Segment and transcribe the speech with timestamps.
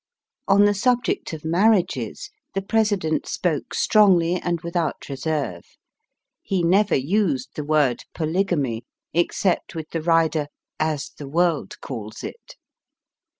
[0.47, 5.63] On the subject of marriages, the President spoke strongly and without reserve.
[6.41, 8.83] He never used the word polygamy"
[9.13, 10.47] except with the rider, ^'
[10.79, 12.55] as the world calls it."